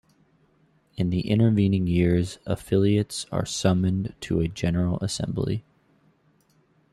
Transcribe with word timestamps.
In 0.97 1.11
the 1.11 1.29
intervening 1.29 1.85
years, 1.85 2.39
affiliates 2.47 3.27
are 3.31 3.45
summoned 3.45 4.15
to 4.21 4.39
a 4.39 4.47
General 4.47 4.97
Assembly. 4.99 5.63